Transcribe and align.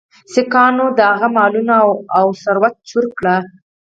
سیکهانو 0.33 0.85
د 0.97 0.99
هغه 1.11 1.27
مالونه 1.35 1.75
او 2.19 2.25
ثروت 2.43 2.75
چور 2.89 3.05
کړ. 3.17 3.25